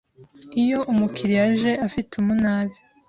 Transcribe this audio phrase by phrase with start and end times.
[0.61, 2.75] Iyo umukiriya aje afite umunabi